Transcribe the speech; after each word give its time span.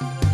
you 0.00 0.33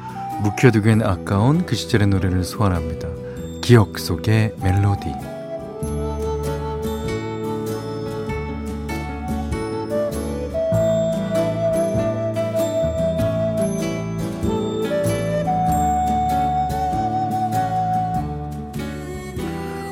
묵혀두기엔 0.41 1.03
아까운 1.03 1.65
그 1.65 1.75
시절의 1.75 2.07
노래를 2.07 2.43
소환합니다. 2.43 3.07
기억 3.61 3.99
속의 3.99 4.55
멜로디. 4.61 5.13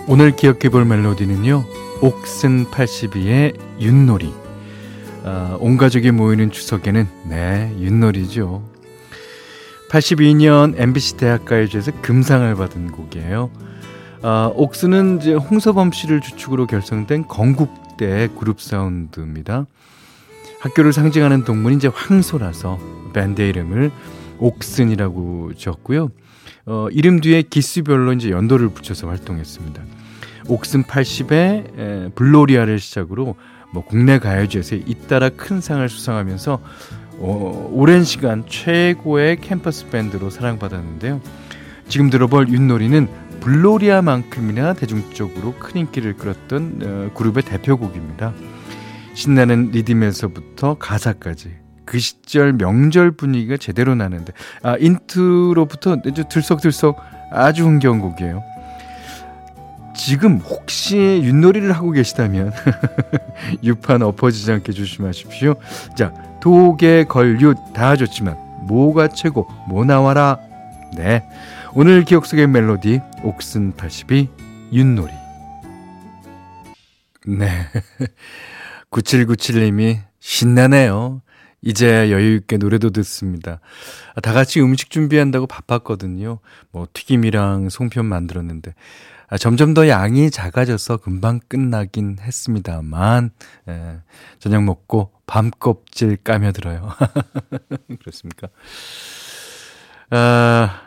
오늘 0.08 0.36
기억해 0.36 0.70
볼 0.70 0.86
멜로디는요. 0.86 1.64
옥슨 2.02 2.66
82의 2.66 3.56
윷놀이. 3.80 4.34
아, 5.24 5.56
온 5.60 5.78
가족이 5.78 6.10
모이는 6.10 6.50
추석에는 6.50 7.08
네, 7.30 7.76
윷놀이죠. 7.80 8.79
82년 9.90 10.76
MBC 10.78 11.18
대학가요제에서 11.18 11.92
금상을 12.02 12.56
받은 12.56 12.92
곡이에요. 12.92 13.52
아, 14.22 14.52
옥수는 14.54 15.20
이제 15.20 15.34
홍서범 15.34 15.92
씨를 15.92 16.22
주축으로 16.22 16.68
결성된 16.68 17.28
건국대 17.28 18.30
그룹 18.38 18.62
사운드입니다. 18.62 19.66
학교를 20.60 20.94
상징하는 20.94 21.44
동물이 21.44 21.76
이제 21.76 21.88
황소라서 21.88 22.80
밴드 23.14 23.42
이름을 23.42 23.92
옥슨이라고 24.40 25.54
지었고요. 25.56 26.10
어, 26.66 26.88
이름 26.92 27.22
뒤에 27.22 27.42
기수별로 27.42 28.14
이제 28.14 28.30
연도를 28.30 28.70
붙여서 28.70 29.08
활동했습니다. 29.08 29.82
옥슨 30.48 30.84
80에 30.84 32.14
블로리아를 32.16 32.80
시작으로 32.80 33.36
뭐 33.72 33.84
국내 33.86 34.20
가요제에서 34.20 34.76
잇따라 34.76 35.30
큰 35.30 35.62
상을 35.62 35.88
수상하면서 35.88 36.60
어, 37.22 37.70
오랜 37.74 38.04
시간 38.04 38.46
최고의 38.48 39.42
캠퍼스 39.42 39.88
밴드로 39.90 40.30
사랑받았는데요. 40.30 41.22
지금 41.88 42.10
들어볼 42.10 42.50
윷놀이는 42.50 43.08
불놀이야만큼이나 43.42 44.74
대중적으로 44.74 45.54
큰 45.56 45.82
인기를 45.82 46.16
끌었던 46.16 46.82
어, 46.84 47.14
그룹의 47.16 47.44
대표곡입니다. 47.44 48.34
신나는 49.14 49.72
리듬에서부터 49.72 50.76
가사까지 50.76 51.58
그 51.84 52.00
시절 52.00 52.54
명절 52.54 53.12
분위기가 53.12 53.58
제대로 53.58 53.96
나는데 53.96 54.32
아 54.62 54.78
intro부터 54.78 55.98
들썩들썩 56.30 56.98
아주 57.32 57.66
흥겨운 57.66 58.00
곡이에요. 58.00 58.44
지금 59.96 60.38
혹시 60.38 61.22
윷놀이를 61.24 61.74
하고 61.74 61.92
계시다면 61.92 62.54
유판 63.64 64.02
엎어지지 64.02 64.52
않게 64.52 64.72
조심하십시오. 64.72 65.56
자, 65.96 66.14
도개, 66.40 67.04
걸윷 67.06 67.74
다 67.74 67.96
좋지만 67.96 68.38
뭐가 68.68 69.10
최고? 69.10 69.48
뭐 69.68 69.86
나와라? 69.86 70.40
네. 70.96 71.28
오늘 71.74 72.04
기억 72.04 72.26
속의 72.26 72.48
멜로디 72.48 73.02
옥슨 73.24 73.74
82 73.76 74.30
윷놀이. 74.72 75.12
네. 77.28 77.48
9797님이 78.92 80.00
신나네요. 80.20 81.22
이제 81.62 82.10
여유있게 82.10 82.58
노래도 82.58 82.90
듣습니다. 82.90 83.60
다 84.24 84.34
같이 84.34 84.62
음식 84.62 84.90
준비한다고 84.90 85.46
바빴거든요. 85.46 86.40
뭐 86.72 86.88
튀김이랑 86.94 87.70
송편 87.70 88.06
만들었는데. 88.06 88.74
아, 89.32 89.38
점점 89.38 89.76
더 89.76 89.88
양이 89.88 90.32
작아져서 90.32 90.98
금방 90.98 91.40
끝나긴 91.48 92.18
했습니다만, 92.20 93.30
예, 93.68 94.00
저녁 94.40 94.64
먹고 94.64 95.12
밤 95.30 95.52
껍질 95.52 96.18
까며 96.18 96.52
들어요. 96.52 96.90
그렇습니까? 98.02 98.48
아, 100.10 100.82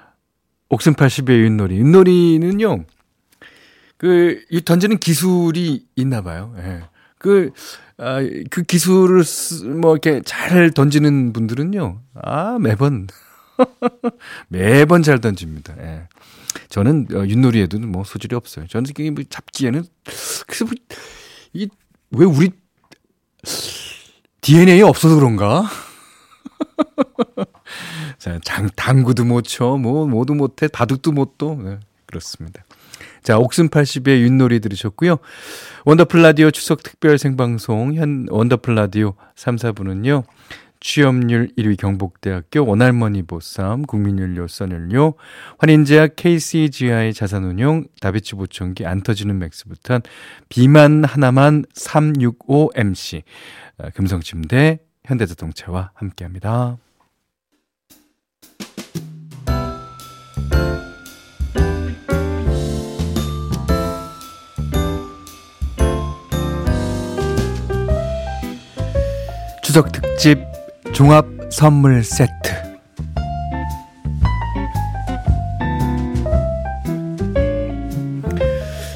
옥슨 0.68 0.94
80의 0.94 1.44
윷놀이. 1.44 1.78
윷놀이는요, 1.78 2.84
그, 3.96 4.44
이 4.50 4.60
던지는 4.64 4.98
기술이 4.98 5.86
있나 5.94 6.22
봐요. 6.22 6.52
예. 6.58 6.82
그, 7.18 7.52
아, 7.98 8.18
그 8.50 8.64
기술을 8.64 9.22
쓰, 9.22 9.62
뭐, 9.62 9.92
이렇게 9.92 10.20
잘 10.24 10.72
던지는 10.72 11.32
분들은요, 11.32 12.02
아, 12.24 12.58
매번, 12.60 13.06
매번 14.48 15.04
잘 15.04 15.20
던집니다. 15.20 15.76
예. 15.78 16.08
저는 16.68 17.06
어, 17.14 17.26
윷놀이에도 17.28 17.78
뭐 17.78 18.02
소질이 18.02 18.34
없어요. 18.34 18.66
저는 18.66 18.90
이게 18.90 19.08
뭐 19.10 19.22
잡기에는 19.30 19.84
그래서 20.48 20.64
뭐, 20.64 20.74
이게 21.52 21.68
왜 22.10 22.26
우리 22.26 22.50
DNA 24.42 24.82
없어서 24.82 25.14
그런가? 25.14 25.64
자, 28.18 28.38
장, 28.44 28.68
당구도 28.74 29.24
못 29.24 29.42
쳐, 29.42 29.76
뭐, 29.76 30.06
뭐도 30.06 30.34
못해, 30.34 30.66
바둑도 30.66 31.12
못 31.12 31.38
둬. 31.38 31.54
네, 31.54 31.78
그렇습니다. 32.06 32.64
자, 33.22 33.38
옥슨 33.38 33.68
80의 33.68 34.24
윷놀이 34.24 34.58
들으셨고요. 34.58 35.18
원더풀 35.84 36.22
라디오 36.22 36.50
추석 36.50 36.82
특별 36.82 37.18
생방송, 37.18 37.94
현 37.94 38.26
원더풀 38.30 38.74
라디오 38.74 39.14
3, 39.36 39.56
4부는요. 39.56 40.24
취업률 40.82 41.48
1위 41.56 41.78
경북대학교 41.78 42.66
원할머니 42.66 43.22
보쌈, 43.22 43.82
국민연료 43.82 44.48
써연료, 44.48 45.14
환인제약 45.58 46.16
KCGI 46.16 47.14
자산운용, 47.14 47.84
다비치 48.00 48.34
보청기 48.34 48.84
안 48.84 49.00
터지는 49.00 49.38
맥스부탄, 49.38 50.02
비만 50.48 51.04
하나만 51.04 51.64
365MC, 51.74 53.22
어, 53.78 53.88
금성침대, 53.94 54.80
현대자동차와 55.04 55.92
함께합니다. 55.94 56.78
추석 69.62 69.90
특집 69.92 70.51
종합 70.90 71.24
선물 71.50 72.02
세트 72.02 72.72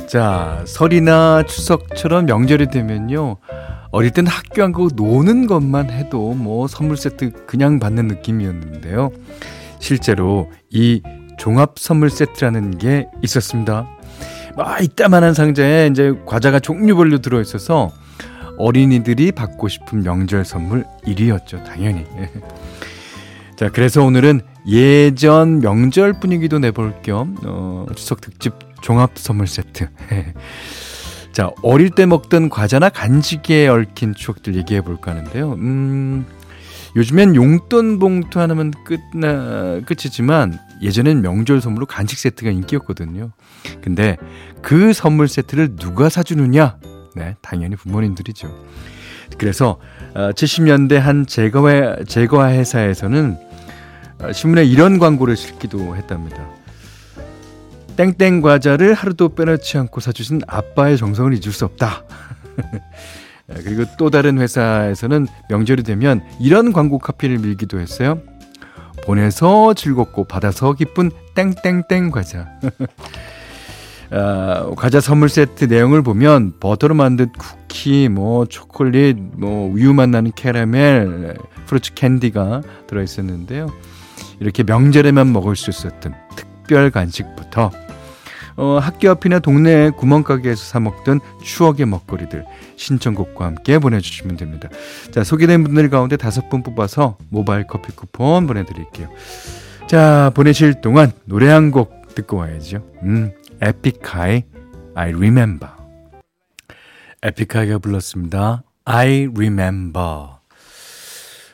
자, 0.06 0.62
설이나 0.66 1.42
추석처럼 1.42 2.26
명절이 2.26 2.68
되면요. 2.68 3.36
어릴 3.90 4.10
땐 4.10 4.26
학교 4.26 4.62
안 4.62 4.72
가고 4.72 4.88
노는 4.94 5.46
것만 5.46 5.90
해도 5.90 6.32
뭐 6.34 6.66
선물 6.66 6.96
세트 6.96 7.46
그냥 7.46 7.78
받는 7.78 8.08
느낌이었는데요. 8.08 9.10
실제로 9.78 10.50
이 10.70 11.02
종합 11.38 11.78
선물 11.78 12.10
세트라는 12.10 12.78
게 12.78 13.06
있었습니다. 13.22 13.88
아, 14.56 14.78
이따만한 14.80 15.34
상자에 15.34 15.88
이제 15.88 16.14
과자가 16.24 16.60
종류별로 16.60 17.18
들어 17.18 17.40
있어서 17.40 17.92
어린이들이 18.58 19.32
받고 19.32 19.69
싶은 19.69 20.03
명절 20.03 20.44
선물 20.44 20.85
1위였죠, 21.05 21.64
당연히. 21.64 22.05
자, 23.56 23.70
그래서 23.70 24.05
오늘은 24.05 24.41
예전 24.67 25.61
명절 25.61 26.20
분위기도 26.20 26.58
내볼 26.58 27.03
겸, 27.03 27.37
어, 27.44 27.87
추석 27.94 28.20
특집 28.20 28.55
종합 28.82 29.12
선물 29.17 29.47
세트. 29.47 29.88
자, 31.32 31.50
어릴 31.62 31.91
때 31.91 32.06
먹던 32.06 32.49
과자나 32.49 32.88
간식에 32.88 33.69
얽힌 33.69 34.14
추억들 34.14 34.55
얘기해 34.56 34.81
볼까 34.81 35.11
하는데요. 35.11 35.53
음, 35.53 36.26
요즘엔 36.97 37.37
용돈 37.37 37.99
봉투 37.99 38.41
하나면 38.41 38.73
끝나, 38.85 39.81
끝이지만 39.85 40.58
예전엔 40.81 41.20
명절 41.20 41.61
선물로 41.61 41.85
간식 41.85 42.19
세트가 42.19 42.50
인기였거든요. 42.50 43.32
근데 43.82 44.17
그 44.62 44.94
선물 44.94 45.29
세트를 45.29 45.76
누가 45.76 46.08
사주느냐? 46.08 46.79
네, 47.16 47.34
당연히 47.40 47.76
부모님들이죠. 47.76 48.54
그래서 49.38 49.80
70년대 50.14 50.98
어, 50.98 51.00
한 51.00 51.26
제거화, 51.26 52.04
제거화 52.06 52.50
회사에서는 52.50 53.38
어, 54.20 54.32
신문에 54.32 54.64
이런 54.64 54.98
광고를 54.98 55.34
실기도 55.34 55.96
했답니다. 55.96 56.46
땡땡 57.96 58.42
과자를 58.42 58.92
하루도 58.92 59.34
빼놓지 59.34 59.78
않고 59.78 60.00
사주신 60.00 60.42
아빠의 60.46 60.98
정성을 60.98 61.32
잊을 61.32 61.52
수 61.52 61.64
없다. 61.64 62.04
그리고 63.64 63.84
또 63.98 64.10
다른 64.10 64.38
회사에서는 64.38 65.26
명절이 65.48 65.84
되면 65.84 66.22
이런 66.38 66.74
광고 66.74 66.98
카피를 66.98 67.38
밀기도 67.38 67.80
했어요. 67.80 68.20
보내서 69.04 69.72
즐겁고 69.72 70.24
받아서 70.24 70.74
기쁜 70.74 71.10
땡땡땡 71.34 72.10
과자. 72.10 72.46
아, 74.11 74.70
과자 74.76 75.00
선물 75.00 75.29
세트 75.29 75.64
내용을 75.64 76.03
보면 76.03 76.55
버터로 76.61 76.94
만든 76.94 77.29
쿠키, 77.38 78.08
뭐 78.08 78.47
초콜릿, 78.47 79.17
뭐 79.37 79.70
우유 79.73 79.93
맛 79.94 80.08
나는 80.08 80.32
캐러멜, 80.35 81.35
프루츠 81.67 81.94
캔디가 81.94 82.62
들어 82.87 83.03
있었는데요. 83.03 83.73
이렇게 84.41 84.62
명절에만 84.62 85.32
먹을 85.32 85.56
수 85.56 85.70
있었던 85.70 86.14
특별 86.37 86.91
간식부터 86.91 87.70
어, 88.58 88.79
학교 88.81 89.11
앞이나 89.11 89.38
동네 89.38 89.91
구멍가게에서 89.91 90.64
사 90.64 90.81
먹던 90.81 91.20
추억의 91.43 91.85
먹거리들 91.87 92.44
신청곡과 92.76 93.44
함께 93.44 93.79
보내주시면 93.79 94.37
됩니다. 94.38 94.70
자 95.11 95.25
소개된 95.25 95.62
분들 95.64 95.91
가운데 95.91 96.17
다섯 96.17 96.49
분 96.49 96.62
뽑아서 96.62 97.19
모바일 97.29 97.67
커피 97.67 97.93
쿠폰 97.93 98.47
보내드릴게요. 98.47 99.08
자 99.87 100.31
보내실 100.35 100.81
동안 100.81 101.12
노래 101.26 101.49
한 101.49 101.70
곡 101.70 102.14
듣고 102.14 102.38
와야죠. 102.38 102.82
음 103.03 103.31
에픽하이 103.61 104.44
I 104.94 105.11
Remember 105.12 105.73
에픽하이가 107.23 107.79
불렀습니다. 107.79 108.62
I 108.85 109.26
Remember 109.35 110.29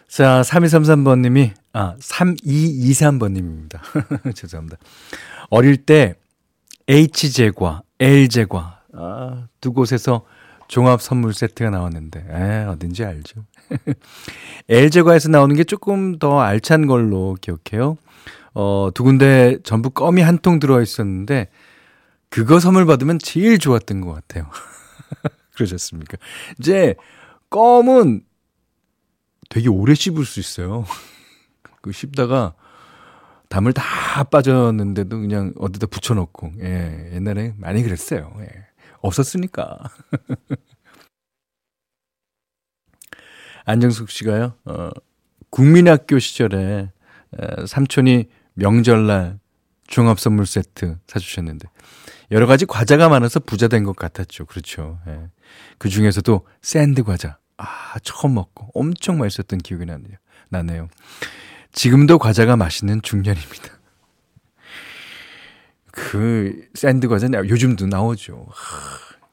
자 0.09 0.43
3233번님이 0.43 1.53
아 1.73 1.97
3223번님입니다. 1.99 3.81
죄송합니다. 4.35 4.77
어릴 5.51 5.77
때 5.79 6.15
H제과, 6.89 7.83
L제과 7.99 8.81
아, 8.95 9.47
두 9.61 9.73
곳에서 9.73 10.27
종합 10.69 11.01
선물 11.01 11.33
세트가 11.33 11.71
나왔는데 11.71 12.27
에, 12.29 12.65
어딘지 12.65 13.05
알죠. 13.05 13.45
L제과에서 14.69 15.29
나오는 15.29 15.55
게 15.57 15.65
조금 15.65 16.19
더 16.19 16.41
알찬 16.41 16.87
걸로 16.87 17.37
기억해요. 17.41 17.97
어, 18.55 18.91
두 18.93 19.03
군데 19.05 19.57
전부 19.63 19.91
껌이 19.91 20.21
한 20.21 20.39
통 20.43 20.59
들어 20.59 20.83
있었는데 20.83 21.49
그거 22.33 22.59
선물 22.59 22.87
받으면 22.87 23.19
제일 23.19 23.59
좋았던 23.59 24.01
것 24.01 24.15
같아요. 24.15 24.51
그러셨습니까? 25.55 26.17
이제 26.59 26.95
껌은 27.51 28.25
되게 29.51 29.69
오래 29.69 29.95
씹을 29.95 30.25
수 30.25 30.41
있어요. 30.41 30.87
그 31.83 31.93
씹다가 31.93 32.55
담을 33.51 33.75
다 33.75 34.25
빠졌는데도 34.25 35.21
그냥 35.21 35.53
어디다 35.59 35.89
붙여놓고, 35.89 36.53
예, 36.63 37.11
옛날에 37.13 37.53
많이 37.59 37.83
그랬어요. 37.83 38.35
예. 38.41 38.49
없었으니까. 39.03 39.79
안정숙 43.67 44.09
씨가요, 44.09 44.55
어, 44.65 44.89
국민학교 45.51 46.19
시절에 46.19 46.91
에, 47.39 47.67
삼촌이 47.67 48.31
명절날 48.55 49.39
종합선물 49.87 50.47
세트 50.47 50.99
사주셨는데, 51.07 51.69
여러 52.33 52.47
가지 52.47 52.67
과자가 52.67 53.09
많아서 53.09 53.39
부자 53.41 53.69
된 53.69 53.85
것 53.85 53.95
같았죠. 53.95 54.47
그렇죠. 54.47 54.99
예. 55.07 55.29
그 55.79 55.89
중에서도 55.89 56.47
샌드 56.63 57.03
과자. 57.05 57.39
아, 57.59 57.95
처음 58.03 58.35
먹고 58.35 58.71
엄청 58.75 59.19
맛있었던 59.19 59.61
기억이 59.61 59.85
나네요. 59.85 60.17
나네요. 60.49 60.89
지금도 61.73 62.19
과자가 62.19 62.57
맛있는 62.57 63.03
중년입니다. 63.03 63.79
그 65.93 66.69
샌드 66.75 67.07
과자 67.07 67.29
요즘도 67.31 67.87
나오죠. 67.87 68.47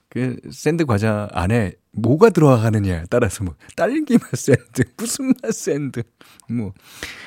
그 0.10 0.36
샌드 0.52 0.86
과자 0.86 1.28
안에 1.32 1.74
뭐가 1.92 2.30
들어가느냐에 2.32 3.04
따라서 3.10 3.44
뭐 3.44 3.56
딸기 3.76 4.18
맛 4.18 4.36
샌드, 4.36 4.84
무슨 4.98 5.34
맛 5.42 5.54
샌드, 5.54 6.04
뭐 6.50 6.74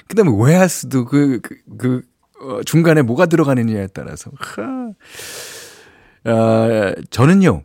그다음에 0.08 0.30
웨하스도 0.36 1.04
그 1.06 1.40
그, 1.40 1.56
그 1.78 2.02
어, 2.40 2.62
중간에 2.64 3.02
뭐가 3.02 3.26
들어가느냐에 3.26 3.88
따라서 3.88 4.30
하. 4.38 4.92
아, 6.24 6.94
저는요. 7.10 7.62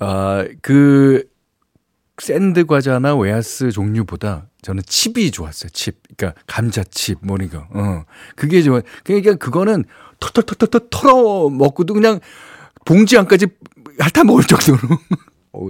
아, 0.00 0.44
그 0.62 1.24
샌드 2.18 2.64
과자나 2.64 3.16
웨하스 3.16 3.70
종류보다 3.70 4.46
저는 4.62 4.82
칩이 4.86 5.30
좋았어요. 5.30 5.70
칩. 5.70 6.00
그러니까 6.16 6.40
감자칩 6.46 7.18
뭐 7.22 7.36
이거. 7.42 7.66
어. 7.70 8.04
그게 8.36 8.62
좋아. 8.62 8.80
그러니까 9.02 9.34
그거는 9.34 9.84
털털털털 10.20 10.88
털어 10.90 11.50
먹고도 11.50 11.94
그냥 11.94 12.20
봉지 12.84 13.18
안까지 13.18 13.46
핥아 13.98 14.24
먹을 14.24 14.44
정도로. 14.44 14.78
어, 15.52 15.68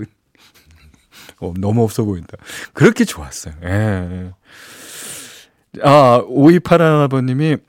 어, 1.41 1.55
너무 1.59 1.83
없어 1.83 2.05
보인다. 2.05 2.37
그렇게 2.73 3.05
좋았어요. 3.05 3.55
예. 3.65 4.33
아, 5.83 6.23
5281번님이 6.29 7.61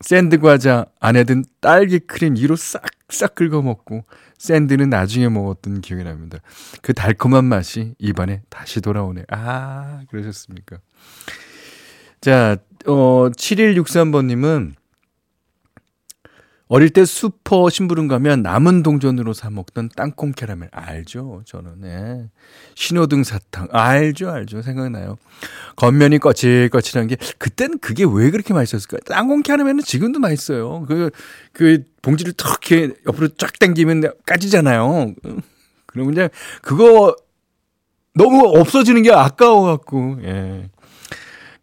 샌드 0.00 0.38
과자 0.38 0.86
안에 1.00 1.24
든 1.24 1.44
딸기 1.60 1.98
크림 2.00 2.36
이로 2.36 2.54
싹싹 2.56 3.34
긁어 3.34 3.62
먹고 3.62 4.04
샌드는 4.38 4.90
나중에 4.90 5.28
먹었던 5.28 5.80
기억이 5.80 6.04
납니다. 6.04 6.38
그 6.82 6.92
달콤한 6.92 7.44
맛이 7.44 7.94
입안에 7.98 8.42
다시 8.50 8.80
돌아오네. 8.80 9.24
아, 9.30 10.02
그러셨습니까? 10.10 10.78
자, 12.20 12.58
어, 12.86 13.30
7163번 13.30 14.26
님은 14.26 14.74
어릴 16.68 16.90
때 16.90 17.04
슈퍼 17.04 17.70
심부름 17.70 18.08
가면 18.08 18.42
남은 18.42 18.82
동전으로 18.82 19.32
사 19.32 19.50
먹던 19.50 19.90
땅콩 19.94 20.32
캐러멜 20.32 20.68
알죠? 20.72 21.42
저는 21.46 21.80
네. 21.80 22.28
신호등 22.74 23.22
사탕 23.22 23.68
알죠, 23.70 24.30
알죠. 24.30 24.62
생각나요. 24.62 25.16
겉면이 25.76 26.18
거칠거칠한 26.18 27.06
게 27.06 27.16
그땐 27.38 27.78
그게 27.78 28.04
왜 28.04 28.30
그렇게 28.30 28.52
맛있었을까? 28.52 28.98
땅콩 29.06 29.42
캐러멜은 29.42 29.82
지금도 29.82 30.18
맛있어요. 30.18 30.82
그그 30.88 31.10
그 31.52 31.84
봉지를 32.02 32.32
턱 32.32 32.56
이렇게 32.70 32.94
옆으로 33.06 33.28
쫙 33.38 33.58
당기면 33.58 34.02
까지잖아요. 34.26 35.14
그러면 35.86 36.14
그냥 36.14 36.28
그거 36.62 37.14
너무 38.14 38.44
없어지는 38.58 39.02
게 39.02 39.12
아까워 39.12 39.62
갖고 39.62 40.18
예. 40.22 40.68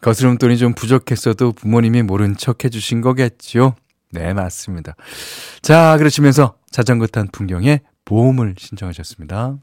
거스름 0.02 0.38
돈이 0.38 0.58
좀 0.58 0.74
부족했어도 0.74 1.54
부모님이 1.54 2.04
모른 2.04 2.36
척 2.36 2.64
해주신 2.64 3.02
거겠죠. 3.02 3.76
네, 4.14 4.32
맞습니다. 4.34 4.96
자, 5.62 5.98
그러시면서 5.98 6.56
자전거 6.70 7.08
탄 7.08 7.28
풍경에 7.32 7.82
보험을 8.06 8.56
신청하셨습니다. 8.58 9.58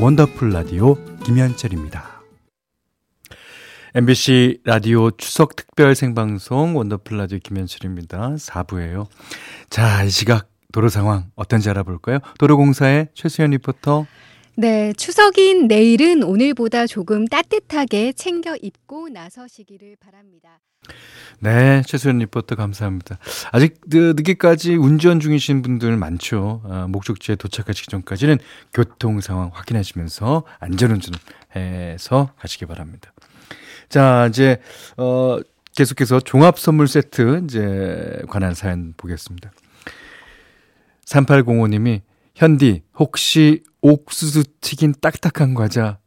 원더풀 0.00 0.50
라디오 0.50 0.94
김현철입니다. 1.24 2.17
MBC 3.94 4.60
라디오 4.64 5.10
추석 5.12 5.56
특별 5.56 5.94
생방송 5.94 6.76
원더풀 6.76 7.16
라디오 7.16 7.38
김현철입니다. 7.38 8.34
4부예요. 8.34 9.06
자, 9.70 10.04
이 10.04 10.10
시각 10.10 10.50
도로 10.72 10.90
상황 10.90 11.30
어떤지 11.36 11.70
알아볼까요? 11.70 12.18
도로공사의 12.38 13.08
최수연 13.14 13.52
리포터. 13.52 14.06
네, 14.56 14.92
추석인 14.92 15.68
내일은 15.68 16.22
오늘보다 16.22 16.86
조금 16.86 17.26
따뜻하게 17.26 18.12
챙겨 18.12 18.56
입고 18.56 19.08
나서시기를 19.08 19.96
바랍니다. 19.98 20.58
네, 21.40 21.82
최수연 21.86 22.18
리포터 22.18 22.56
감사합니다. 22.56 23.18
아직 23.52 23.80
늦게까지 23.86 24.74
운전 24.74 25.18
중이신 25.18 25.62
분들 25.62 25.96
많죠. 25.96 26.60
아, 26.64 26.86
목적지에 26.88 27.36
도착하시기 27.36 27.88
전까지는 27.88 28.38
교통 28.74 29.20
상황 29.22 29.50
확인하시면서 29.54 30.44
안전운전 30.58 31.14
해서 31.56 32.32
가시기 32.36 32.66
바랍니다. 32.66 33.12
자, 33.88 34.26
이제, 34.28 34.60
어, 34.96 35.38
계속해서 35.74 36.20
종합 36.20 36.58
선물 36.58 36.88
세트, 36.88 37.42
이제, 37.44 38.22
관한 38.28 38.54
사연 38.54 38.94
보겠습니다. 38.96 39.50
3805님이, 41.06 42.02
현디, 42.34 42.82
혹시 42.98 43.62
옥수수 43.80 44.44
튀긴 44.60 44.94
딱딱한 45.00 45.54
과자, 45.54 45.98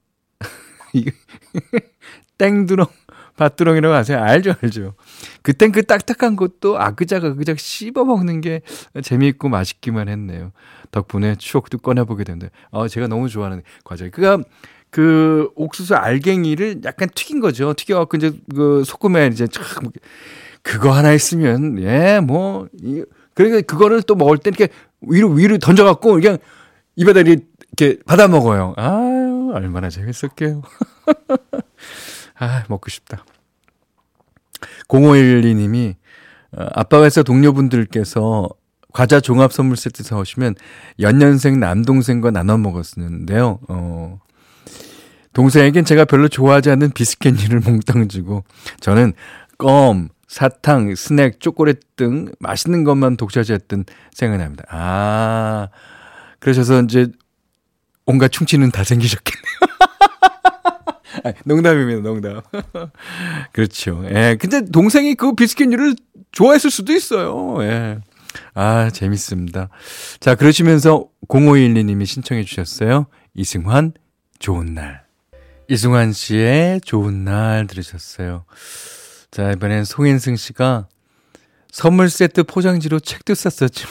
땡두렁, 2.38 2.88
밭두렁이라고 3.38 3.94
하세요. 3.96 4.20
알죠, 4.20 4.54
알죠. 4.62 4.94
그땐 5.42 5.72
그 5.72 5.84
딱딱한 5.84 6.36
것도 6.36 6.80
아그작 6.80 7.24
아그작 7.24 7.60
씹어 7.60 8.04
먹는 8.06 8.42
게 8.42 8.62
재미있고 9.02 9.50
맛있기만 9.50 10.10
했네요. 10.10 10.52
덕분에 10.92 11.36
추억도 11.36 11.80
꺼내보게 11.80 12.24
된다. 12.24 12.48
어, 12.70 12.88
제가 12.88 13.08
너무 13.08 13.30
좋아하는 13.30 13.64
과자. 13.84 14.10
그가 14.10 14.40
그 14.92 15.50
옥수수 15.56 15.96
알갱이를 15.96 16.82
약간 16.86 17.10
튀긴 17.16 17.40
거죠. 17.40 17.74
튀겨갖고 17.74 18.18
이제 18.18 18.34
그 18.54 18.84
소금에 18.86 19.28
이제 19.28 19.48
참 19.48 19.64
그거 20.62 20.92
하나 20.92 21.12
있으면 21.14 21.80
예 21.82 22.20
뭐 22.22 22.68
그러니까 23.34 23.62
그거를 23.62 24.04
또 24.04 24.16
먹을 24.16 24.38
때 24.38 24.50
이렇게 24.50 24.68
위로 25.02 25.30
위로 25.30 25.58
던져갖고 25.58 26.14
그냥 26.16 26.38
입에다 26.98 27.22
이렇게 27.22 27.98
받아 28.06 28.28
먹어요. 28.28 28.74
아유 28.78 29.52
얼마나 29.54 29.90
재밌었게요. 29.90 30.62
아 32.38 32.64
먹고 32.68 32.90
싶다. 32.90 33.24
0512님이 34.90 35.96
어, 36.58 36.66
아빠 36.74 37.02
회사 37.04 37.24
동료분들께서 37.24 38.50
과자 38.94 39.22
종합 39.22 39.54
선물 39.54 39.78
세트 39.78 40.04
사오시면 40.04 40.56
연년생 41.00 41.60
남동생과 41.60 42.32
나눠 42.32 42.58
먹었는데요. 42.58 43.60
어, 43.70 44.20
동생에겐 45.34 45.86
제가 45.86 46.06
별로 46.06 46.28
좋아하지 46.28 46.70
않는 46.72 46.92
비스켓류를 46.92 47.62
몽땅 47.66 48.08
주고 48.08 48.44
저는 48.80 49.14
껌, 49.58 50.10
사탕, 50.28 50.96
스낵, 50.96 51.40
초콜릿 51.40 51.96
등 51.96 52.32
맛있는 52.40 52.84
것만 52.84 53.18
독차지했던 53.18 53.86
생각납니다. 54.14 54.64
아, 54.70 55.70
그러셔서 56.40 56.82
이제 56.84 57.08
온갖 58.06 58.32
충치는 58.32 58.72
다 58.72 58.84
생기셨겠네요. 58.84 59.42
아니, 61.24 61.36
농담입니다, 61.46 62.02
농담. 62.02 62.42
그렇죠. 63.52 64.04
예. 64.10 64.38
근데 64.40 64.66
동생이 64.66 65.16
그 65.16 65.36
비스켓류를 65.36 65.96
좋아했을 66.32 66.72
수도 66.72 66.94
있어요. 66.94 67.62
예. 67.64 68.00
아, 68.54 68.90
재밌습니다. 68.90 69.70
자, 70.20 70.36
그러시면서 70.36 71.08
0512님이 71.28 72.06
신청해 72.06 72.44
주셨어요. 72.44 73.08
이승환, 73.34 73.94
좋은 74.40 74.74
날. 74.74 75.01
이승환 75.72 76.12
씨의 76.12 76.82
좋은 76.82 77.24
날 77.24 77.66
들으셨어요. 77.66 78.44
자, 79.32 79.54
이번엔 79.54 79.86
송인승 79.86 80.36
씨가 80.36 80.90
선물 81.72 82.10
세트 82.10 82.44
포장지로 82.44 83.00
책도 83.00 83.34
쌌었죠. 83.34 83.88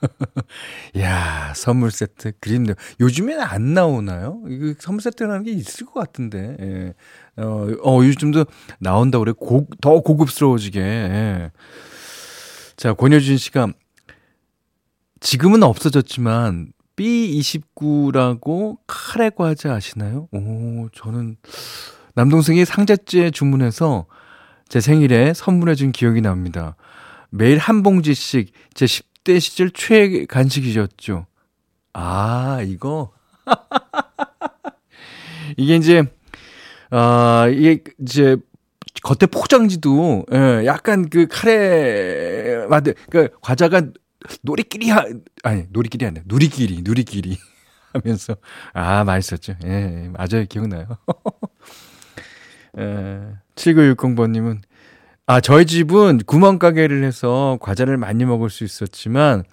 야 0.98 1.52
선물 1.54 1.90
세트 1.90 2.32
그림도 2.40 2.72
요즘에는 3.00 3.42
안 3.42 3.74
나오나요? 3.74 4.40
이거 4.48 4.72
선물 4.78 5.02
세트라는 5.02 5.42
게 5.42 5.50
있을 5.50 5.84
것 5.84 5.92
같은데. 6.00 6.56
예. 6.58 6.94
어, 7.42 7.68
어 7.84 8.02
요즘도 8.02 8.46
나온다 8.78 9.18
그래. 9.18 9.32
고, 9.38 9.66
더 9.82 10.00
고급스러워지게. 10.00 10.80
예. 10.80 11.50
자, 12.76 12.94
권효진 12.94 13.36
씨가 13.36 13.74
지금은 15.20 15.64
없어졌지만 15.64 16.72
B29라고 17.00 18.76
카레 18.86 19.30
과자 19.30 19.74
아시나요? 19.74 20.28
오, 20.32 20.88
저는 20.92 21.36
남동생이 22.14 22.66
상자째 22.66 23.30
주문해서 23.30 24.06
제 24.68 24.80
생일에 24.80 25.32
선물해준 25.32 25.92
기억이 25.92 26.20
납니다. 26.20 26.76
매일 27.30 27.58
한 27.58 27.82
봉지씩 27.82 28.52
제 28.74 28.84
10대 28.84 29.40
시절 29.40 29.70
최애 29.70 30.26
간식이셨죠. 30.26 31.26
아, 31.94 32.60
이거? 32.62 33.12
이게 35.56 35.76
이제, 35.76 36.04
아, 36.90 37.48
이게 37.50 37.82
이제 38.02 38.36
겉에 39.02 39.26
포장지도, 39.30 40.26
예, 40.32 40.66
약간 40.66 41.08
그 41.08 41.26
카레, 41.26 42.66
맞아. 42.68 42.92
그 43.08 43.28
과자가 43.40 43.82
놀이끼리 44.42 44.90
하, 44.90 45.04
아니, 45.42 45.64
놀이끼리 45.70 46.06
아니라 46.06 46.22
누리끼리, 46.26 46.82
누리끼리 46.82 47.38
하면서, 47.92 48.36
아, 48.72 49.04
맛있었죠. 49.04 49.54
예, 49.64 50.10
맞아요. 50.12 50.46
기억나요. 50.48 50.86
에, 52.78 53.20
7960번님은, 53.56 54.60
아, 55.26 55.40
저희 55.40 55.66
집은 55.66 56.18
구멍가게를 56.26 57.04
해서 57.04 57.58
과자를 57.60 57.96
많이 57.96 58.24
먹을 58.24 58.50
수 58.50 58.64
있었지만, 58.64 59.44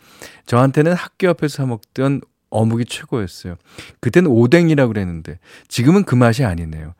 저한테는 0.46 0.94
학교 0.94 1.30
앞에서 1.30 1.58
사먹던 1.58 2.22
어묵이 2.50 2.86
최고였어요. 2.86 3.56
그땐 4.00 4.28
오뎅이라고 4.28 4.94
그랬는데, 4.94 5.40
지금은 5.68 6.04
그 6.04 6.16
맛이 6.16 6.44
아니네요. 6.44 6.94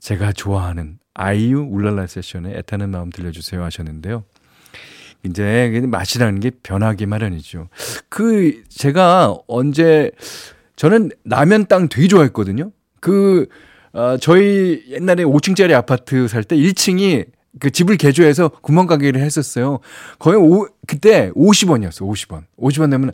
제가 0.00 0.32
좋아하는 0.32 0.98
아이유 1.14 1.60
울랄라 1.60 2.06
세션의 2.06 2.56
애타는 2.58 2.90
마음 2.90 3.10
들려주세요 3.10 3.62
하셨는데요. 3.62 4.24
이제 5.24 5.82
맛이라는 5.86 6.40
게 6.40 6.50
변하기 6.62 7.06
마련이죠. 7.06 7.68
그 8.08 8.62
제가 8.68 9.36
언제 9.46 10.10
저는 10.76 11.10
라면 11.24 11.66
땅 11.66 11.88
되게 11.88 12.08
좋아했거든요. 12.08 12.72
그 13.00 13.46
어, 13.92 14.16
저희 14.18 14.82
옛날에 14.88 15.24
5층짜리 15.24 15.72
아파트 15.74 16.26
살 16.28 16.44
때 16.44 16.56
1층이 16.56 17.26
그 17.60 17.70
집을 17.70 17.96
개조해서 17.98 18.48
구멍가게를 18.48 19.20
했었어요. 19.20 19.80
거의 20.18 20.38
오, 20.38 20.66
그때 20.86 21.30
50원이었어. 21.32 22.00
50원. 22.08 22.44
50원 22.58 22.88
내면 22.88 23.12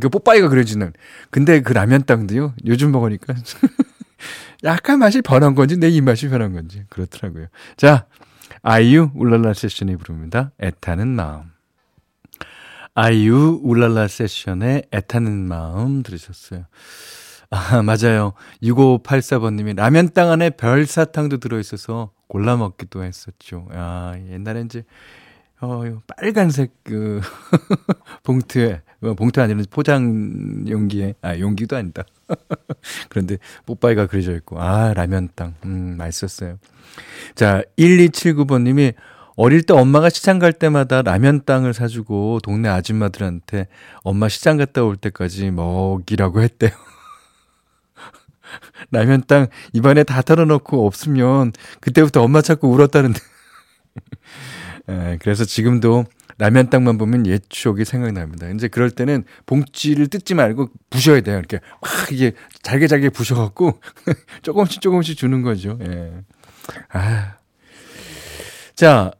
그 0.00 0.08
뽀빠이가 0.08 0.48
그려지는. 0.48 0.92
근데 1.30 1.60
그 1.60 1.72
라면 1.72 2.04
땅도요. 2.04 2.54
요즘 2.66 2.92
먹으니까 2.92 3.34
약간 4.64 4.98
맛이 5.00 5.20
변한 5.20 5.54
건지 5.54 5.76
내 5.76 5.88
입맛이 5.88 6.28
변한 6.28 6.52
건지 6.52 6.84
그렇더라고요. 6.88 7.48
자, 7.76 8.06
아이유 8.62 9.10
울랄라 9.14 9.54
세션이 9.54 9.96
부릅니다. 9.96 10.52
애타는 10.60 11.08
마음. 11.08 11.52
아이유 12.94 13.60
울랄라 13.62 14.08
세션의 14.08 14.84
애타는 14.92 15.32
마음 15.48 16.02
들으셨어요. 16.02 16.66
아, 17.50 17.82
맞아요. 17.82 18.32
6584번님이 18.62 19.76
라면 19.76 20.10
땅 20.12 20.30
안에 20.30 20.50
별사탕도 20.50 21.38
들어있어서 21.38 22.10
골라 22.26 22.56
먹기도 22.56 23.04
했었죠. 23.04 23.68
아, 23.70 24.14
옛날에 24.30 24.62
이제, 24.62 24.84
어, 25.60 25.82
빨간색 26.06 26.72
그, 26.82 27.20
봉투에, 28.24 28.82
어, 29.02 29.14
봉투 29.14 29.40
아니라 29.40 29.62
포장 29.70 30.64
용기에, 30.68 31.14
아, 31.22 31.38
용기도 31.38 31.76
아니다. 31.76 32.02
그런데 33.08 33.38
뽀빠이가 33.66 34.06
그려져 34.06 34.34
있고, 34.36 34.60
아, 34.60 34.92
라면 34.94 35.28
땅. 35.34 35.54
음, 35.64 35.96
맛있었어요. 35.96 36.58
자, 37.34 37.62
1279번님이 37.78 38.94
어릴 39.36 39.62
때 39.62 39.74
엄마가 39.74 40.10
시장 40.10 40.38
갈 40.38 40.52
때마다 40.52 41.02
라면 41.02 41.44
땅을 41.44 41.74
사주고 41.74 42.38
동네 42.42 42.68
아줌마들한테 42.68 43.66
엄마 44.02 44.28
시장 44.28 44.56
갔다 44.56 44.84
올 44.84 44.96
때까지 44.96 45.50
먹이라고 45.50 46.42
했대요. 46.42 46.70
라면 48.92 49.24
땅 49.26 49.48
입안에 49.72 50.04
다 50.04 50.22
털어놓고 50.22 50.86
없으면 50.86 51.52
그때부터 51.80 52.22
엄마 52.22 52.42
찾고 52.42 52.70
울었다는데. 52.70 53.18
에, 54.88 55.18
그래서 55.20 55.44
지금도 55.44 56.04
라면 56.38 56.68
땅만 56.68 56.98
보면 56.98 57.26
옛 57.26 57.42
추억이 57.48 57.84
생각납니다. 57.84 58.48
이제 58.50 58.68
그럴 58.68 58.90
때는 58.90 59.24
봉지를 59.46 60.08
뜯지 60.08 60.34
말고 60.34 60.68
부셔야 60.90 61.20
돼요. 61.20 61.38
이렇게 61.38 61.60
막 61.80 62.12
이게 62.12 62.32
잘게 62.62 62.86
잘게 62.86 63.10
부셔갖고 63.10 63.80
조금씩 64.42 64.80
조금씩 64.80 65.16
주는 65.16 65.42
거죠. 65.42 65.78
예. 65.82 66.12
아. 66.92 67.36
자, 68.74 69.12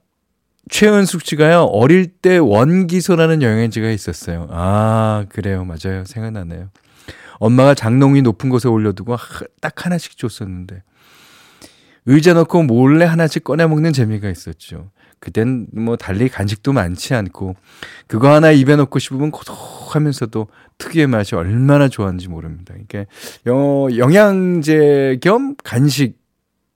최은숙 0.70 1.24
씨가요, 1.24 1.64
어릴 1.64 2.08
때 2.08 2.38
원기소라는 2.38 3.42
영양제가 3.42 3.90
있었어요. 3.90 4.48
아, 4.50 5.26
그래요. 5.28 5.64
맞아요. 5.64 6.04
생각나네요. 6.04 6.70
엄마가 7.38 7.74
장롱이 7.74 8.22
높은 8.22 8.48
곳에 8.48 8.68
올려두고 8.68 9.16
딱 9.60 9.84
하나씩 9.84 10.16
줬었는데, 10.16 10.82
의자 12.06 12.34
넣고 12.34 12.62
몰래 12.62 13.04
하나씩 13.04 13.44
꺼내 13.44 13.66
먹는 13.66 13.92
재미가 13.92 14.28
있었죠. 14.30 14.90
그땐 15.24 15.66
뭐 15.72 15.96
달리 15.96 16.28
간식도 16.28 16.72
많지 16.72 17.14
않고, 17.14 17.56
그거 18.06 18.32
하나 18.32 18.52
입에 18.52 18.76
넣고 18.76 18.98
싶으면 18.98 19.30
고독하면서도 19.30 20.46
특유의 20.78 21.06
맛이 21.06 21.34
얼마나 21.34 21.88
좋았는지 21.88 22.28
모릅니다. 22.28 22.74
이게 22.80 23.06
영양제 23.46 25.18
겸 25.22 25.56
간식 25.64 26.22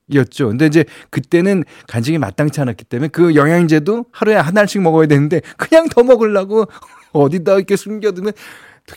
이었죠. 0.08 0.48
근데 0.48 0.66
이제 0.66 0.84
그때는 1.10 1.64
간식이 1.86 2.18
마땅치 2.18 2.60
않았기 2.60 2.84
때문에 2.84 3.08
그 3.08 3.34
영양제도 3.34 4.06
하루에 4.10 4.36
하나씩 4.36 4.80
먹어야 4.80 5.06
되는데 5.06 5.40
그냥 5.56 5.88
더 5.88 6.02
먹으려고 6.02 6.64
어디다 7.12 7.54
이렇게 7.54 7.76
숨겨두면 7.76 8.32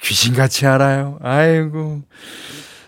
귀신같이 0.01 0.65
알아요. 0.65 1.20
아이고. 1.22 2.03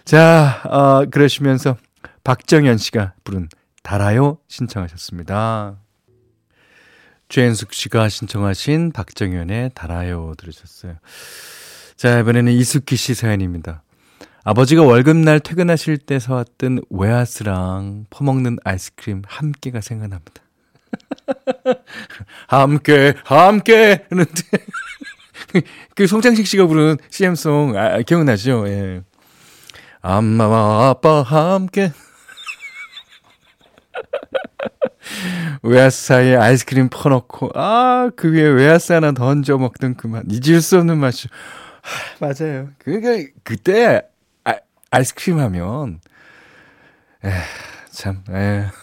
자, 0.06 0.62
어, 0.66 1.06
그러시면서 1.10 1.78
박정현 2.24 2.78
씨가 2.78 3.14
부른 3.24 3.50
달아요 3.84 4.38
신청하셨습니다. 4.48 5.83
최현숙 7.34 7.74
씨가 7.74 8.10
신청하신 8.10 8.92
박정현의 8.92 9.72
달아요 9.74 10.36
들으셨어요. 10.38 10.98
자, 11.96 12.20
이번에는 12.20 12.54
이숙기 12.54 12.96
씨 12.96 13.16
사연입니다. 13.16 13.82
아버지가 14.44 14.84
월급날 14.84 15.40
퇴근하실 15.40 15.98
때 15.98 16.20
사왔던 16.20 16.82
웨하스랑 16.92 18.06
퍼먹는 18.12 18.60
아이스크림 18.64 19.24
함께가 19.26 19.82
생각납니다. 19.82 20.44
함께, 22.50 23.16
함께! 23.26 24.06
하는데. 24.12 24.44
그 25.96 26.06
송창식 26.06 26.46
씨가 26.46 26.68
부른 26.68 26.98
CM송, 27.10 27.76
아, 27.76 28.00
기억나죠? 28.04 28.68
예. 28.68 29.02
엄마와 30.04 30.90
아빠 30.90 31.24
함께. 31.24 31.94
웨하스 35.64 36.06
사이에 36.06 36.36
아이스크림 36.36 36.90
퍼놓고, 36.90 37.52
아, 37.56 38.10
그 38.16 38.32
위에 38.32 38.48
웨하스 38.48 38.94
하나 38.94 39.12
던져 39.12 39.58
먹던 39.58 39.96
그 39.96 40.08
맛, 40.08 40.24
잊을 40.30 40.62
수 40.62 40.78
없는 40.78 40.98
맛이. 40.98 41.28
하, 41.82 42.28
맞아요. 42.28 42.70
그니까, 42.78 43.30
그때, 43.44 44.02
아, 44.44 44.56
아이스크림 44.92 45.40
하면, 45.40 46.00
에, 47.26 47.32
참, 47.92 48.24
에. 48.30 48.66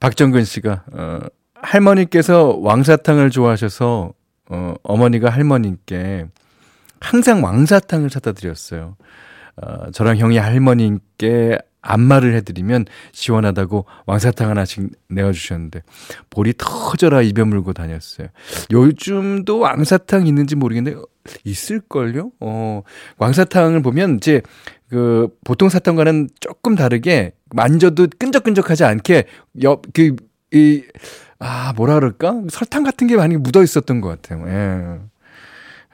박정근 0.00 0.44
씨가, 0.44 0.84
어, 0.92 1.20
할머니께서 1.54 2.56
왕사탕을 2.60 3.30
좋아하셔서, 3.30 4.12
어, 4.50 4.74
어머니가 4.82 5.30
할머니께 5.30 6.26
항상 7.00 7.44
왕사탕을 7.44 8.10
사다 8.10 8.32
드렸어요. 8.32 8.96
어, 9.56 9.90
저랑 9.90 10.18
형이 10.18 10.38
할머니께 10.38 11.58
안마를 11.80 12.34
해드리면 12.34 12.86
시원하다고 13.12 13.86
왕사탕 14.06 14.50
하나씩 14.50 14.90
내어주셨는데 15.08 15.82
볼이 16.30 16.52
터져라 16.58 17.22
입에 17.22 17.44
물고 17.44 17.72
다녔어요. 17.72 18.28
요즘도 18.70 19.58
왕사탕 19.58 20.26
있는지 20.26 20.56
모르겠는데 20.56 21.00
있을걸요? 21.44 22.32
어, 22.40 22.82
왕사탕을 23.18 23.82
보면 23.82 24.16
이제 24.16 24.42
그 24.88 25.28
보통 25.44 25.68
사탕과는 25.68 26.30
조금 26.40 26.74
다르게 26.74 27.32
만져도 27.50 28.08
끈적끈적하지 28.18 28.84
않게 28.84 29.24
옆그 29.62 30.16
이 30.52 30.82
아 31.40 31.72
뭐라 31.76 31.94
그럴까 31.94 32.42
설탕 32.50 32.82
같은 32.82 33.06
게 33.06 33.16
많이 33.16 33.36
묻어 33.36 33.62
있었던 33.62 34.00
것 34.00 34.08
같아요. 34.08 34.44
예. 34.48 34.98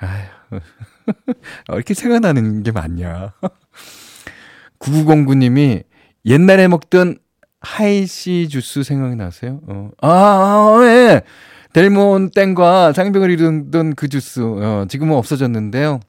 아휴 0.01 0.61
이렇게 1.69 1.95
생각나는 1.95 2.63
게 2.63 2.73
많냐? 2.73 3.35
9909님이 4.85 5.85
옛날에 6.27 6.69
먹던 6.69 7.19
하이시 7.61 8.49
주스 8.51 8.83
생각이 8.83 9.17
나세요? 9.17 9.61
어. 9.67 9.91
아, 10.01 10.09
아, 10.09 10.81
예. 10.85 11.23
델몬 11.73 12.31
땡과 12.31 12.93
상병을 12.93 13.31
이루던 13.31 13.95
그 13.95 14.09
주스. 14.09 14.41
어, 14.41 14.87
지금은 14.89 15.17
없어졌는데요. 15.17 16.01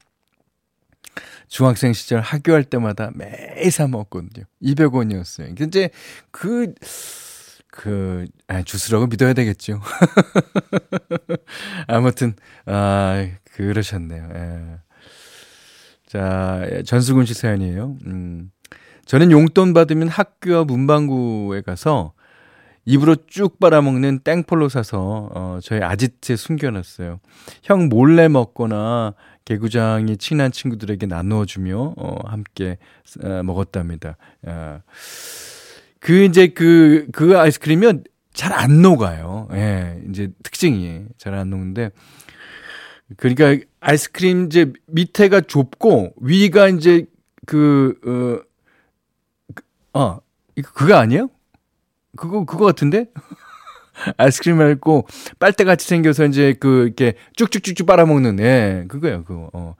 중학생 1.48 1.94
시절 1.94 2.22
학교할 2.22 2.64
때마다 2.66 3.12
매일 3.16 3.72
사 3.72 3.88
먹었거든요. 3.88 4.46
200원이었어요. 4.62 5.60
이제 5.62 5.90
그, 6.32 6.74
그, 7.68 8.26
아, 8.48 8.62
주스라고 8.62 9.08
믿어야 9.08 9.34
되겠죠. 9.34 9.80
아무튼, 11.88 12.36
아, 12.66 13.28
그러셨네요. 13.54 14.30
예. 14.36 14.78
자, 16.08 16.66
전수근 16.86 17.26
씨 17.26 17.34
사연이에요. 17.34 17.98
음. 18.06 18.52
저는 19.06 19.32
용돈 19.32 19.74
받으면 19.74 20.08
학교와 20.08 20.64
문방구에 20.64 21.62
가서 21.62 22.14
입으로 22.86 23.16
쭉 23.28 23.60
빨아먹는 23.60 24.20
땡폴로 24.20 24.70
사서 24.70 25.30
어, 25.34 25.60
저희 25.62 25.82
아지트에 25.82 26.36
숨겨놨어요. 26.36 27.20
형 27.64 27.90
몰래 27.90 28.28
먹거나 28.28 29.16
개구장이 29.46 30.18
친한 30.18 30.52
친구들에게 30.52 31.06
나누어주며 31.08 31.94
어, 31.98 32.18
함께 32.26 32.78
어, 33.24 33.42
먹었답니다. 33.44 34.18
어. 34.44 34.82
그 36.00 36.24
이제 36.24 36.48
그그 36.48 37.08
그 37.12 37.40
아이스크림이 37.40 37.88
잘 38.34 38.52
안 38.54 38.82
녹아요. 38.82 39.48
예, 39.54 40.02
이제 40.10 40.30
특징이 40.44 41.06
잘 41.18 41.34
안 41.34 41.50
녹는데 41.50 41.90
그러니까 43.18 43.66
아이스크림 43.80 44.46
이제 44.48 44.74
밑에가 44.88 45.42
좁고 45.42 46.14
위가 46.22 46.68
이제 46.70 47.06
그 47.46 47.96
어, 48.06 48.46
어, 49.96 50.20
이거 50.56 50.72
그거 50.74 50.96
아니에요? 50.96 51.30
그거 52.18 52.46
그거 52.46 52.66
같은데? 52.66 53.08
아이스크림 54.18 54.58
말고 54.58 55.08
빨대 55.40 55.64
같이 55.64 55.88
생겨서 55.88 56.26
이제 56.26 56.54
그 56.60 56.86
이렇게 56.86 57.14
쭉쭉쭉쭉 57.38 57.88
빨아먹는 57.88 58.40
예 58.40 58.86
그거예요 58.88 59.24
그거. 59.24 59.50
어. 59.54 59.76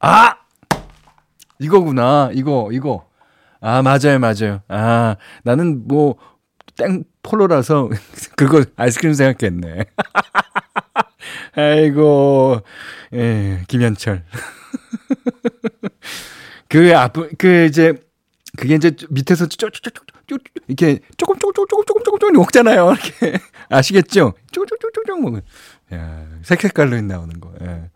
아! 0.00 0.36
이거구나. 1.58 2.30
이거 2.32 2.70
이거. 2.72 3.08
아 3.60 3.82
맞아요 3.82 4.18
맞아요. 4.20 4.62
아 4.68 5.16
나는 5.42 5.86
뭐 5.88 6.16
땡 6.78 7.02
폴로라서 7.22 7.90
그거 8.36 8.64
아이스크림 8.76 9.12
생각했네. 9.12 9.84
아이고. 11.56 12.60
예 13.14 13.62
김현철. 13.68 14.24
그 16.68 16.96
앞그 16.96 17.30
그 17.36 17.64
이제 17.66 17.94
그게 18.58 18.74
이제 18.74 18.90
밑에서 19.08 19.46
쪼쪼쪼쪼 19.46 20.02
이렇게 20.66 20.98
조금 21.16 21.38
조금 21.38 21.54
조금 21.54 21.84
조금 21.86 22.02
조금 22.02 22.18
조금 22.18 22.32
먹잖아요. 22.34 22.90
이렇게 23.22 23.38
아시겠죠? 23.68 24.34
쪼쪼쪼쪼 24.50 25.16
먹은. 25.16 25.42
야, 25.94 26.26
색색깔로 26.42 27.00
나오는 27.02 27.38
거. 27.38 27.52
예. 27.62 27.90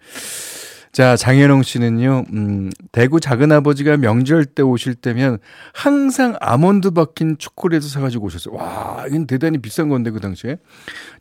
자, 0.93 1.17
장현홍 1.17 1.63
씨는요, 1.63 2.27
음, 2.33 2.71
대구 2.93 3.19
작은아버지가 3.19 3.97
명절 3.97 4.45
때 4.45 4.63
오실 4.63 4.95
때면 4.95 5.39
항상 5.73 6.37
아몬드 6.39 6.91
박힌 6.91 7.39
초콜릿을 7.39 7.83
사가지고 7.83 8.27
오셨어요. 8.27 8.55
와, 8.55 9.05
이건 9.09 9.27
대단히 9.27 9.59
비싼 9.59 9.89
건데, 9.89 10.11
그 10.11 10.21
당시에. 10.21 10.59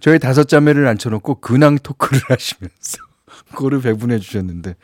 저희 0.01 0.19
다섯 0.19 0.49
자매를 0.49 0.87
앉혀놓고 0.87 1.35
근황 1.35 1.77
토크를 1.79 2.19
하시면서 2.29 2.97
그거를 3.55 3.81
배분해 3.81 4.19
주셨는데. 4.19 4.75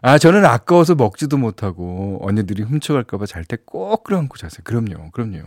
아, 0.00 0.16
저는 0.18 0.44
아까워서 0.44 0.94
먹지도 0.94 1.36
못하고 1.38 2.18
언니들이 2.22 2.62
훔쳐갈까봐 2.62 3.26
잘 3.26 3.44
때 3.44 3.56
꼭 3.64 4.04
끌어안고 4.04 4.36
자세요. 4.36 4.60
그럼요, 4.64 5.10
그럼요. 5.10 5.40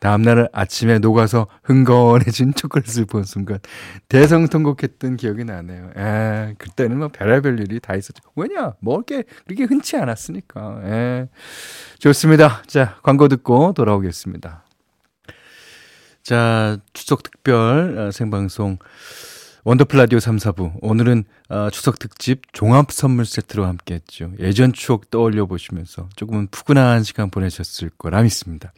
다음날 0.00 0.48
아침에 0.52 0.98
녹아서 0.98 1.46
흥건해진 1.64 2.54
초콜릿을 2.56 3.06
본 3.06 3.24
순간 3.24 3.58
대성통곡했던 4.08 5.16
기억이 5.16 5.44
나네요. 5.44 5.90
아, 5.96 6.52
그때는 6.58 6.98
뭐 6.98 7.08
별의별 7.08 7.58
일이 7.60 7.80
다 7.80 7.94
있었죠. 7.96 8.22
왜냐? 8.36 8.74
먹을 8.80 9.04
게 9.04 9.24
그렇게 9.46 9.64
흔치 9.64 9.96
않았으니까. 9.96 10.80
에. 10.84 11.28
좋습니다. 11.98 12.62
자, 12.66 12.98
광고 13.02 13.28
듣고 13.28 13.72
돌아오겠습니다. 13.72 14.64
자, 16.22 16.78
추석 16.92 17.22
특별 17.22 17.98
어, 17.98 18.10
생방송 18.10 18.78
원더풀 19.66 19.98
라디오 19.98 20.20
3, 20.20 20.36
4부. 20.36 20.72
오늘은 20.82 21.24
어, 21.48 21.70
추석 21.70 21.98
특집 21.98 22.42
종합 22.52 22.92
선물 22.92 23.24
세트로 23.24 23.64
함께 23.64 23.94
했죠. 23.94 24.30
예전 24.38 24.74
추억 24.74 25.10
떠올려 25.10 25.46
보시면서 25.46 26.10
조금은 26.16 26.48
푸근한 26.50 27.02
시간 27.02 27.30
보내셨을 27.30 27.88
거라 27.96 28.22
믿습니다. 28.22 28.74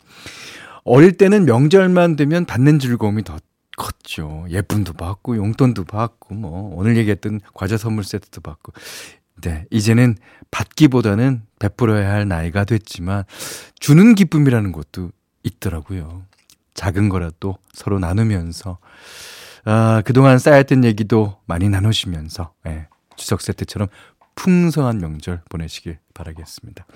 어릴 0.84 1.16
때는 1.16 1.44
명절만 1.44 2.14
되면 2.14 2.44
받는 2.44 2.78
즐거움이 2.78 3.24
더 3.24 3.38
컸죠. 3.76 4.46
예쁨도 4.48 4.92
받고 4.92 5.36
용돈도 5.36 5.84
받고 5.84 6.36
뭐 6.36 6.72
오늘 6.76 6.96
얘기했던 6.98 7.40
과자 7.52 7.76
선물 7.76 8.04
세트도 8.04 8.40
받고. 8.40 8.72
네, 9.42 9.64
이제는 9.72 10.16
받기보다는 10.52 11.42
베풀어야 11.58 12.08
할 12.12 12.28
나이가 12.28 12.64
됐지만 12.64 13.24
주는 13.80 14.14
기쁨이라는 14.14 14.70
것도 14.70 15.10
있더라고요. 15.42 16.22
작은 16.74 17.08
거라도 17.08 17.56
서로 17.72 17.98
나누면서 17.98 18.78
아, 19.66 20.00
그동안 20.04 20.38
쌓였던 20.38 20.84
얘기도 20.84 21.38
많이 21.44 21.68
나누시면서 21.68 22.52
예, 22.68 22.86
추석 23.16 23.40
세트처럼 23.40 23.88
풍성한 24.36 24.98
명절 24.98 25.42
보내시길 25.48 25.98
바라겠습니다. 26.14 26.86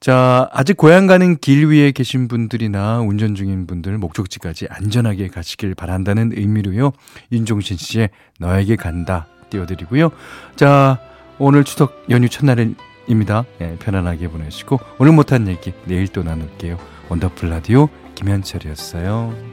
자, 0.00 0.48
아직 0.52 0.76
고향 0.76 1.06
가는 1.06 1.36
길 1.36 1.66
위에 1.66 1.92
계신 1.92 2.26
분들이나 2.26 3.00
운전 3.00 3.34
중인 3.34 3.66
분들 3.66 3.98
목적지까지 3.98 4.66
안전하게 4.68 5.28
가시길 5.28 5.74
바란다는 5.74 6.32
의미로요. 6.34 6.92
윤종신 7.30 7.76
씨의 7.76 8.10
너에게 8.40 8.76
간다 8.76 9.28
띄워드리고요. 9.50 10.10
자, 10.56 10.98
오늘 11.38 11.62
추석 11.64 12.04
연휴 12.10 12.28
첫날입니다. 12.28 13.44
예, 13.60 13.76
편안하게 13.78 14.28
보내시고 14.28 14.80
오늘 14.98 15.12
못한 15.12 15.46
얘기 15.46 15.72
내일 15.84 16.08
또 16.08 16.22
나눌게요. 16.24 16.78
원더풀 17.10 17.50
라디오 17.50 17.88
김현철이었어요. 18.16 19.49